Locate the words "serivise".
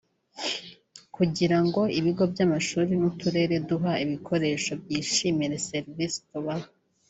5.69-6.17